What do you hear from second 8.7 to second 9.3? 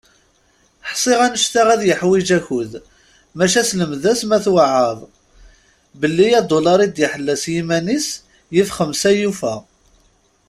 xemsa i